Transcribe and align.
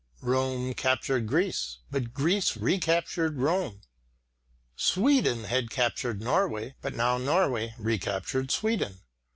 Rome 0.23 0.73
captured 0.73 1.27
Greece, 1.27 1.77
but 1.91 2.11
Greece 2.11 2.57
re 2.57 2.79
captured 2.79 3.37
Rome. 3.37 3.83
Sweden 4.75 5.43
had 5.43 5.69
captured 5.69 6.21
Norway, 6.23 6.73
but 6.81 6.95
now 6.95 7.19
Norway 7.19 7.75
re 7.77 7.99
captured 7.99 8.49
Sweden. 8.49 9.01